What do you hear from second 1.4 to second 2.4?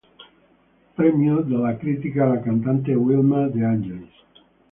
della critica alla